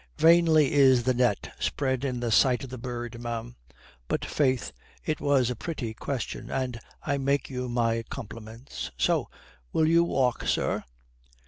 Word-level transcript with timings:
"Vainly 0.17 0.71
is 0.73 1.03
the 1.03 1.13
net 1.13 1.53
spread 1.59 2.03
in 2.03 2.21
the 2.21 2.31
sight 2.31 2.63
of 2.63 2.71
the 2.71 2.79
bird, 2.79 3.21
ma'am. 3.21 3.55
But, 4.07 4.25
faith, 4.25 4.71
it 5.05 5.21
was 5.21 5.51
a 5.51 5.55
pretty 5.55 5.93
question, 5.93 6.49
and 6.49 6.79
I 7.03 7.19
make 7.19 7.51
you 7.51 7.69
my 7.69 8.01
compliments." 8.09 8.89
"So. 8.97 9.29
Will 9.73 9.87
you 9.87 10.03
walk, 10.03 10.47
sir?" 10.47 10.85